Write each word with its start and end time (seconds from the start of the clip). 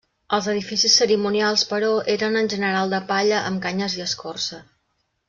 Els 0.35 0.45
edificis 0.51 0.95
cerimonials, 1.01 1.65
però, 1.73 1.91
eren 2.15 2.39
en 2.41 2.49
general 2.57 2.95
de 2.97 3.01
palla 3.13 3.43
amb 3.51 3.63
canyes 3.67 3.99
i 4.01 4.07
escorça. 4.11 4.65